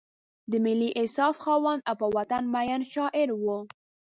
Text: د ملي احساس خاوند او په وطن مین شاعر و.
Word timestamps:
د 0.51 0.53
ملي 0.65 0.89
احساس 0.99 1.35
خاوند 1.43 1.81
او 1.89 1.95
په 2.01 2.07
وطن 2.17 2.43
مین 2.53 2.81
شاعر 2.93 3.29
و. 3.33 3.45